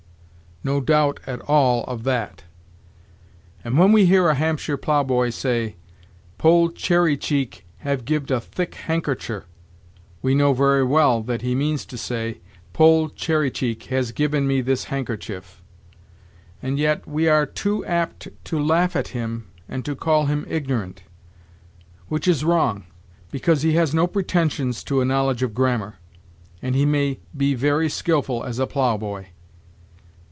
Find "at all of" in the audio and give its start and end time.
1.25-2.03